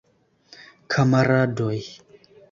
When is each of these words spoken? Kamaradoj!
Kamaradoj! 0.95 1.77